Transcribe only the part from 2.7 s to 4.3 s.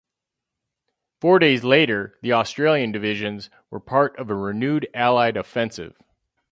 divisions were part